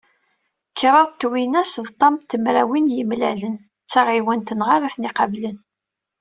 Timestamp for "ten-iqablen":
4.95-5.57